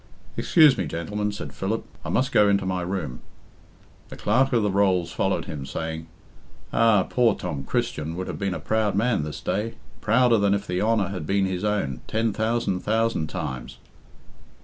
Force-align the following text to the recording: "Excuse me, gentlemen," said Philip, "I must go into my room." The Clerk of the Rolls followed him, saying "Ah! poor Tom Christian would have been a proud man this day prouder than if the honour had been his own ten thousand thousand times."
"Excuse 0.35 0.79
me, 0.79 0.87
gentlemen," 0.87 1.31
said 1.31 1.53
Philip, 1.53 1.85
"I 2.03 2.09
must 2.09 2.31
go 2.31 2.49
into 2.49 2.65
my 2.65 2.81
room." 2.81 3.19
The 4.09 4.15
Clerk 4.15 4.51
of 4.51 4.63
the 4.63 4.71
Rolls 4.71 5.11
followed 5.11 5.45
him, 5.45 5.63
saying 5.63 6.07
"Ah! 6.73 7.03
poor 7.03 7.35
Tom 7.35 7.63
Christian 7.63 8.15
would 8.15 8.25
have 8.25 8.39
been 8.39 8.55
a 8.55 8.59
proud 8.59 8.95
man 8.95 9.21
this 9.21 9.39
day 9.41 9.75
prouder 10.01 10.39
than 10.39 10.55
if 10.55 10.65
the 10.65 10.81
honour 10.81 11.09
had 11.09 11.27
been 11.27 11.45
his 11.45 11.63
own 11.63 12.01
ten 12.07 12.33
thousand 12.33 12.79
thousand 12.79 13.27
times." 13.27 13.77